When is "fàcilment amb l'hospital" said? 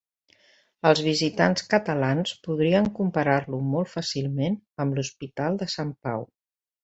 3.93-5.63